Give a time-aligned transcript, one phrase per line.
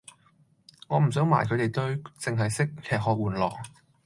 [0.87, 3.55] 我唔想埋佢地堆，剩係識吃喝玩樂